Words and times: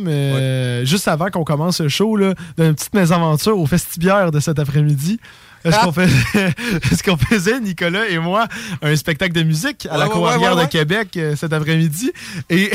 Mais 0.00 0.84
juste 0.84 1.06
avant 1.06 1.30
qu'on 1.30 1.44
commence 1.44 1.80
le 1.80 1.88
show, 1.88 2.16
là, 2.16 2.34
d'une 2.58 2.74
petite 2.74 2.94
mésaventure 2.94 3.56
au 3.58 3.66
festibière 3.66 4.32
de 4.32 4.40
cet 4.40 4.58
après-midi. 4.58 5.20
Est-ce 5.64 5.80
qu'on 5.80 5.92
faisait, 5.92 7.04
qu'on 7.04 7.16
faisait, 7.16 7.60
Nicolas 7.60 8.08
et 8.08 8.18
moi, 8.18 8.46
un 8.82 8.94
spectacle 8.96 9.32
de 9.32 9.44
musique 9.44 9.86
à 9.88 9.92
Ouais, 9.94 9.98
la 9.98 10.08
ouais, 10.08 10.54
ouais, 10.54 10.64
de 10.66 10.68
Québec 10.68 11.08
euh, 11.16 11.36
cet 11.36 11.52
après-midi? 11.52 12.12
Et 12.50 12.70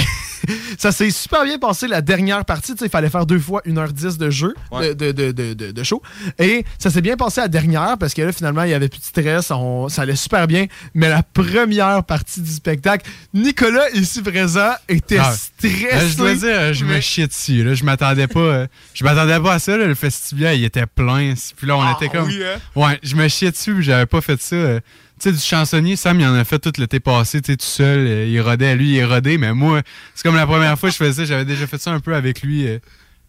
ça 0.77 0.91
s'est 0.91 1.09
super 1.11 1.43
bien 1.43 1.57
passé 1.59 1.87
la 1.87 2.01
dernière 2.01 2.45
partie. 2.45 2.73
Tu 2.73 2.79
sais, 2.79 2.85
Il 2.85 2.89
fallait 2.91 3.09
faire 3.09 3.25
deux 3.25 3.39
fois 3.39 3.61
1h10 3.65 4.17
de 4.17 4.29
jeu, 4.29 4.53
Ouais. 4.71 4.95
de, 4.95 5.11
de, 5.11 5.31
de, 5.31 5.53
de, 5.53 5.71
de 5.71 5.83
show. 5.83 6.01
Et 6.37 6.65
ça 6.77 6.89
s'est 6.89 7.01
bien 7.01 7.15
passé 7.17 7.41
la 7.41 7.47
dernière 7.47 7.97
parce 7.99 8.13
que 8.13 8.21
là, 8.21 8.31
finalement, 8.31 8.63
il 8.63 8.71
y 8.71 8.73
avait 8.73 8.89
plus 8.89 8.99
de 8.99 9.03
stress. 9.05 9.51
on- 9.51 9.89
ça 9.89 10.03
allait 10.03 10.15
super 10.15 10.47
bien. 10.47 10.65
Mais 10.93 11.09
la 11.09 11.23
première 11.23 12.03
partie 12.03 12.41
du 12.41 12.51
spectacle, 12.51 13.09
Nicolas, 13.33 13.89
ici 13.91 14.21
présent, 14.21 14.71
était 14.87 15.17
Ah, 15.19 15.31
stressé. 15.33 15.87
Euh, 15.93 16.07
je 16.09 16.17
dois 16.17 16.33
dire, 16.35 16.47
euh, 16.51 16.73
je 16.73 16.85
me 16.85 16.99
chiais 16.99 17.27
dessus. 17.27 17.63
Là. 17.63 17.73
Je 17.73 17.83
m'attendais 17.83 18.27
pas. 18.27 18.39
euh, 18.39 18.67
je 18.93 19.03
m'attendais 19.03 19.39
pas 19.39 19.53
à 19.53 19.59
ça. 19.59 19.77
là. 19.77 19.85
Le 19.85 19.95
festival, 19.95 20.57
il 20.57 20.63
était 20.65 20.85
plein. 20.85 21.33
Puis 21.55 21.67
là, 21.67 21.77
on 21.77 21.81
Ah, 21.81 21.97
était 21.99 22.09
comme. 22.09 22.27
oui, 22.27 22.41
hein? 22.43 22.59
Ouais, 22.75 22.99
je 23.03 23.15
me 23.15 23.27
chiais 23.27 23.51
dessus. 23.51 23.81
J'avais 23.81 24.05
pas 24.05 24.21
fait 24.21 24.41
ça. 24.41 24.79
Tu 25.19 25.29
sais, 25.29 25.31
du 25.35 25.41
chansonnier, 25.41 25.95
Sam, 25.95 26.19
il 26.19 26.25
en 26.25 26.33
a 26.33 26.43
fait 26.45 26.59
tout 26.59 26.71
l'été 26.77 26.99
passé, 26.99 27.41
tu 27.41 27.51
sais, 27.51 27.57
tout 27.57 27.65
seul. 27.65 28.07
euh, 28.07 28.25
il 28.25 28.39
rodait, 28.41 28.75
lui, 28.75 28.95
il 28.95 29.03
rodait. 29.03 29.37
Mais 29.37 29.53
moi, 29.53 29.81
c'est 30.15 30.23
comme 30.23 30.35
la 30.35 30.47
première 30.47 30.77
fois 30.79 30.89
que 30.89 30.93
je 30.93 30.97
faisais 30.97 31.13
ça. 31.13 31.25
J'avais 31.25 31.45
déjà 31.45 31.67
fait 31.67 31.77
ça 31.77 31.91
un 31.91 31.99
peu 31.99 32.15
avec 32.15 32.41
lui 32.41 32.67
euh, 32.67 32.79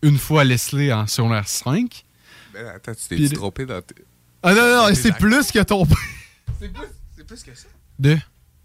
une 0.03 0.19
fois 0.19 0.43
à 0.43 0.45
Leslie 0.45 0.93
en 0.93 1.07
secondaire 1.07 1.49
5. 1.49 2.05
Ben, 2.53 2.67
attends, 2.75 2.93
tu 2.95 3.29
t'es 3.29 3.35
trompé 3.35 3.67
dans 3.67 3.81
tes. 3.83 3.95
Ah 4.43 4.55
non, 4.55 4.89
non, 4.89 4.95
c'est 4.95 5.17
plus 5.17 5.51
que 5.53 5.63
ton. 5.63 5.87
C'est 6.61 6.69
plus, 6.73 7.25
plus 7.25 7.43
que 7.43 7.55
ça. 7.55 7.69
De? 7.99 8.19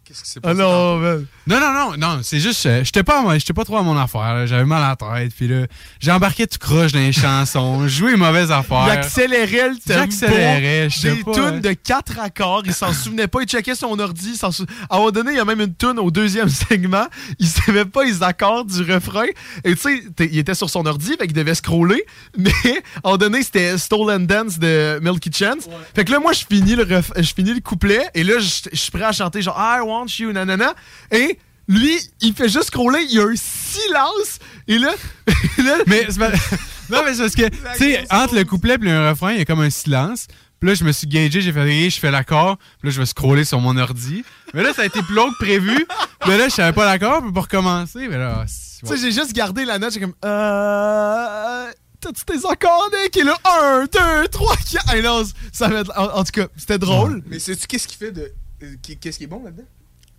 Qu'est-ce 0.08 0.24
qui 0.24 0.30
s'est 0.30 0.40
Ah 0.44 0.50
passé? 0.50 0.60
non, 0.62 0.98
man. 0.98 1.26
Non, 1.48 1.60
non, 1.60 1.74
non, 1.74 1.98
non, 1.98 2.20
c'est 2.22 2.40
juste, 2.40 2.64
euh, 2.68 2.84
j'étais 2.84 3.02
pas, 3.02 3.24
j'étais 3.40 3.54
pas 3.54 3.64
trop 3.66 3.78
à 3.78 3.82
mon 3.82 3.98
affaire, 3.98 4.46
j'avais 4.46 4.64
mal 4.66 4.84
à 4.84 4.96
la 5.02 5.20
tête, 5.20 5.34
puis 5.36 5.48
là, 5.48 5.66
j'embarquais 6.00 6.46
tout 6.46 6.60
croche 6.60 6.92
dans 6.92 7.00
les 7.00 7.12
chansons, 7.12 7.84
je 7.84 7.88
jouais 7.88 8.12
les 8.12 8.18
mauvaises 8.18 8.52
affaires. 8.52 8.84
accélérait 8.84 9.70
le 9.70 9.76
tempo. 9.78 10.00
J'accélérais, 10.12 10.90
je 10.92 11.00
sais 11.00 11.16
Des 11.16 11.24
pas, 11.24 11.32
tunes 11.32 11.44
hein. 11.44 11.60
de 11.60 11.74
quatre 11.74 12.20
accords. 12.20 12.62
Il 12.66 12.74
s'en 12.74 12.94
souvenait 12.94 13.28
pas. 13.28 13.40
Il 13.42 13.48
checkait 13.48 13.74
son 13.74 13.98
ordi. 13.98 14.38
sou- 14.38 14.66
À 14.90 14.96
un 14.96 14.98
moment 15.00 15.12
donné, 15.12 15.32
il 15.32 15.38
y 15.38 15.40
a 15.40 15.46
même 15.46 15.62
une 15.62 15.74
tune 15.76 15.98
au 15.98 16.12
deuxième 16.12 16.50
segment. 16.70 17.06
Il 17.40 17.48
savait 17.48 17.86
pas 17.86 18.04
les 18.04 18.22
accords 18.22 18.66
du 18.66 18.82
refrain. 18.84 19.26
Et 19.64 19.76
tu 19.76 19.82
sais, 19.82 20.04
il 20.32 20.38
était 20.38 20.54
sur 20.54 20.70
son 20.70 20.86
ordi, 20.86 21.16
fait 21.18 21.26
qu'il 21.26 21.34
devait 21.34 21.56
scroller. 21.56 22.06
Mais 22.38 22.52
à 22.52 22.70
un 22.70 22.72
moment 23.06 23.18
donné, 23.18 23.42
c'était 23.42 23.78
Stolen 23.80 24.28
Dance 24.28 24.60
de 24.60 25.00
Milky 25.02 25.32
Chance. 25.34 25.64
Fait 25.96 26.06
que 26.06 26.12
là, 26.12 26.20
moi, 26.20 26.34
je 26.34 26.44
finis 26.48 26.76
le, 26.76 26.84
ref- 26.84 27.12
je 27.18 27.34
finis 27.34 27.54
le 27.56 27.62
couplet. 27.62 28.06
Et 28.14 28.24
là, 28.24 28.34
je 28.40 28.50
je 28.72 28.78
suis 28.80 28.92
prêt 28.92 29.04
à 29.04 29.12
chanter 29.12 29.42
genre 29.42 29.58
I 29.58 29.80
want 29.82 29.95
you, 30.04 30.32
nanana. 30.32 30.74
Et 31.12 31.40
lui, 31.68 31.98
il 32.22 32.34
fait 32.34 32.50
juste 32.50 32.66
scroller. 32.66 33.04
Il 33.10 33.16
y 33.16 33.20
a 33.20 33.24
un 33.26 33.36
silence. 33.36 34.40
Et 34.68 34.78
là, 34.78 34.94
là 35.58 35.78
Mais 35.88 36.06
c'est 36.10 36.20
pas- 36.20 36.32
non, 36.90 37.02
mais 37.06 37.14
c'est 37.14 37.22
parce 37.24 37.36
que, 37.36 37.50
tu 37.50 37.58
sais, 37.78 38.06
entre 38.12 38.36
le 38.36 38.44
couplet 38.44 38.76
et 38.76 38.78
le 38.78 39.10
refrain, 39.10 39.32
il 39.34 39.40
y 39.40 39.42
a 39.42 39.46
comme 39.46 39.62
un 39.62 39.70
silence. 39.70 40.28
Puis 40.60 40.70
là, 40.70 40.76
je 40.76 40.84
me 40.86 40.92
suis 40.94 41.06
gagé, 41.08 41.42
j'ai 41.42 41.52
fait 41.52 41.64
rire, 41.64 41.90
je 41.92 42.00
fais 42.00 42.12
l'accord. 42.12 42.58
Puis 42.80 42.88
là, 42.88 42.92
je 42.92 43.00
vais 43.00 43.06
scroller 43.06 43.44
sur 43.44 43.60
mon 43.60 43.76
ordi. 43.78 44.24
Mais 44.54 44.64
là, 44.64 44.74
ça 44.74 44.84
a 44.84 44.86
été 44.86 45.02
plus 45.02 45.14
long 45.14 45.30
que 45.32 45.38
prévu. 45.44 45.86
Puis 46.22 46.38
là, 46.38 46.48
je 46.48 46.54
savais 46.54 46.72
pas 46.74 46.86
l'accord, 46.86 47.22
puis 47.22 47.32
pour 47.32 47.44
recommencer, 47.44 48.08
mais 48.08 48.18
là, 48.18 48.46
c'est- 48.48 48.86
Tu 48.86 48.88
sais, 48.88 48.98
j'ai 48.98 49.12
juste 49.12 49.34
gardé 49.34 49.66
la 49.66 49.80
note, 49.80 49.94
j'ai 49.94 50.00
comme. 50.00 50.14
Euh. 50.24 51.72
T'as-tu 52.00 52.24
tes 52.26 52.48
accords, 52.48 52.90
Nick? 53.04 53.18
Et 53.18 53.24
là, 53.24 53.36
1, 53.64 53.86
2, 53.92 54.28
3, 54.28 54.56
4. 54.72 54.94
Et 54.96 55.02
non, 55.02 55.24
ça 55.52 55.68
va 55.70 55.80
être- 55.80 55.92
en, 55.98 56.20
en 56.20 56.24
tout 56.24 56.32
cas, 56.34 56.48
c'était 56.56 56.78
drôle. 56.78 57.24
Mais 57.28 57.40
sais-tu 57.40 57.66
qu'est-ce 57.68 57.88
qui 57.88 57.98
fait 57.98 58.12
de. 58.12 58.32
euh, 58.64 58.76
Qu'est-ce 59.02 59.18
qui 59.18 59.24
est 59.24 59.28
bon 59.28 59.44
là-dedans? 59.44 59.64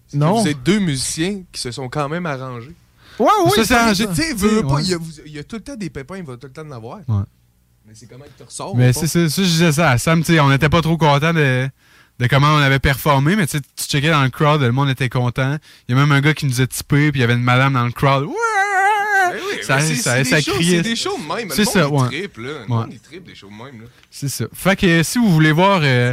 C'est 0.09 0.17
Non. 0.19 0.41
Vous 0.41 0.49
êtes 0.49 0.63
deux 0.63 0.79
musiciens 0.79 1.43
qui 1.53 1.61
se 1.61 1.71
sont 1.71 1.89
quand 1.89 2.09
même 2.09 2.27
arrangés. 2.27 2.75
Ouais, 3.19 3.27
oui, 3.45 3.51
Ça, 3.51 3.57
c'est 3.57 3.65
ça- 3.65 3.83
arrangé. 3.85 4.07
Tu 4.09 4.15
sais, 4.15 4.31
il 4.33 4.89
y, 4.89 4.95
a, 4.95 4.99
vous- 4.99 5.11
il 5.27 5.33
y 5.33 5.39
a 5.39 5.45
tout 5.45 5.57
le 5.57 5.63
temps 5.63 5.77
des 5.77 5.91
pépins, 5.91 6.17
il 6.19 6.23
va 6.25 6.37
tout 6.37 6.47
le 6.47 6.53
temps 6.53 6.67
en 6.67 6.71
avoir. 6.71 6.99
Ouais. 7.09 7.25
Mais 7.87 7.93
c'est 7.95 8.07
comment 8.07 8.25
que 8.25 8.31
tu 8.37 8.43
ressors. 8.43 8.77
Mais 8.77 8.93
c'est 8.93 9.07
ça, 9.07 9.29
ça, 9.29 9.43
je 9.43 9.49
disais 9.49 9.73
ça 9.73 9.91
à 9.91 9.99
Sam, 9.99 10.21
tu 10.23 10.35
sais, 10.35 10.41
on 10.41 10.49
n'était 10.51 10.69
pas 10.69 10.83
trop 10.83 10.97
content 10.99 11.33
de, 11.33 11.69
de 12.19 12.27
comment 12.27 12.49
on 12.55 12.59
avait 12.59 12.79
performé, 12.79 13.37
mais 13.37 13.47
tu 13.47 13.57
sais, 13.59 13.63
tu 13.77 13.85
checkais 13.87 14.11
dans 14.11 14.23
le 14.23 14.29
crowd, 14.31 14.61
le 14.61 14.73
monde 14.73 14.91
était 14.91 15.09
content. 15.09 15.57
Il 15.89 15.95
y 15.95 15.99
a 15.99 16.01
même 16.01 16.13
un 16.13 16.21
gars 16.21 16.35
qui 16.35 16.47
nous 16.47 16.61
a 16.61 16.67
typé, 16.67 17.11
puis 17.11 17.21
il 17.21 17.23
y 17.23 17.25
avait 17.25 17.35
une 17.35 17.43
madame 17.43 17.73
dans 17.73 17.85
le 17.87 17.93
crowd. 17.93 18.25
Ouais! 18.25 18.33
Ben 19.33 19.39
oui, 19.51 19.63
Ça- 19.65 19.81
shows- 20.41 20.53
criait. 20.55 20.77
C'est 20.79 20.83
des 20.83 20.97
shows 20.97 21.17
de 21.19 21.35
même. 21.35 21.51
C'est 21.51 21.59
le 21.63 21.65
monde, 21.65 21.73
ça, 21.75 21.89
ouais. 21.89 22.07
trippe, 22.09 22.37
là. 22.39 22.43
Le 22.45 22.59
Ouais. 22.61 22.67
monde, 22.69 22.89
il 22.93 23.01
trippe 23.01 23.25
des 23.25 23.35
shows 23.35 23.49
de 23.49 23.55
même, 23.65 23.81
là. 23.83 23.87
C'est 24.11 24.29
ça. 24.29 24.45
Fait 24.53 24.77
que 24.77 25.03
si 25.03 25.19
vous 25.19 25.33
voulez 25.33 25.53
voir 25.53 25.81
euh, 25.83 26.13